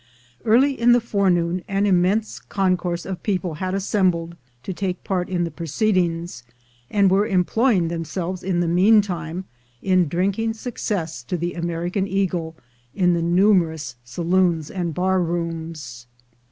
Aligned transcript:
Early 0.43 0.73
in 0.79 0.93
the 0.93 0.99
forenoon 0.99 1.61
an 1.67 1.85
immense 1.85 2.39
concourse 2.39 3.05
of 3.05 3.21
people 3.21 3.53
had 3.61 3.75
assembled 3.75 4.35
to 4.63 4.73
take 4.73 5.03
part 5.03 5.29
in 5.29 5.43
the 5.43 5.51
proceedings, 5.51 6.43
and 6.89 7.11
were 7.11 7.27
employing 7.27 7.89
themselves 7.89 8.41
in 8.41 8.61
the 8.61 8.67
meantime 8.67 9.45
in 9.79 10.07
drinking 10.07 10.55
success 10.55 11.21
to 11.25 11.37
the 11.37 11.53
American 11.53 12.07
eagle, 12.07 12.55
in 12.95 13.13
the 13.13 13.21
numer 13.21 13.75
ous 13.75 13.95
saloons 14.03 14.71
and 14.71 14.95
bar 14.95 15.21
rooms. 15.21 16.07